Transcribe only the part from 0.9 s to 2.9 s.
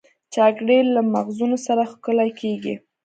له مغزونو سره ښکلی کېږي.